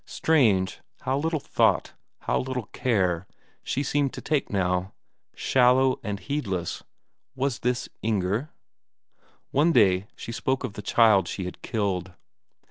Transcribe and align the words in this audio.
Strange, 0.03 0.79
how 1.01 1.15
little 1.15 1.39
thought, 1.39 1.93
how 2.21 2.39
little 2.39 2.65
care, 2.73 3.27
she 3.61 3.83
seemed 3.83 4.11
to 4.11 4.19
take 4.19 4.49
now; 4.49 4.93
shallow 5.35 5.99
and 6.01 6.21
heedless 6.21 6.81
was 7.35 7.59
this 7.59 7.87
Inger? 8.01 8.49
One 9.51 9.71
day 9.71 10.07
she 10.15 10.31
spoke 10.31 10.63
of 10.63 10.73
the 10.73 10.81
child 10.81 11.27
she 11.27 11.45
had 11.45 11.61
killed. 11.61 12.13